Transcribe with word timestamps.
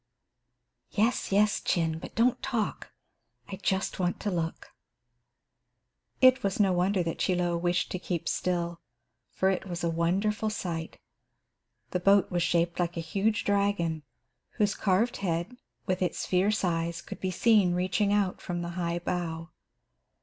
"Yes, 0.89 1.31
yes, 1.31 1.61
Chin, 1.61 1.99
but 1.99 2.15
don't 2.15 2.41
talk; 2.41 2.91
I 3.49 3.57
just 3.57 3.99
want 3.99 4.19
to 4.21 4.31
look." 4.31 4.71
It 6.21 6.41
was 6.41 6.59
no 6.59 6.73
wonder 6.73 7.03
that 7.03 7.19
Chie 7.19 7.35
Lo 7.35 7.55
wished 7.55 7.91
to 7.91 7.99
keep 7.99 8.27
still, 8.27 8.81
for 9.29 9.51
it 9.51 9.67
was 9.67 9.83
a 9.83 9.91
wonderful 9.91 10.49
sight. 10.49 10.97
The 11.91 11.99
boat 11.99 12.31
was 12.31 12.41
shaped 12.41 12.79
like 12.79 12.97
a 12.97 12.99
huge 12.99 13.45
dragon, 13.45 14.01
whose 14.53 14.73
carved 14.73 15.17
head, 15.17 15.55
with 15.85 16.01
its 16.01 16.25
fierce 16.25 16.63
eyes, 16.65 16.99
could 17.03 17.19
be 17.19 17.29
seen 17.29 17.75
reaching 17.75 18.11
out 18.11 18.41
from 18.41 18.63
the 18.63 18.69
high 18.69 18.97
bow. 18.97 19.51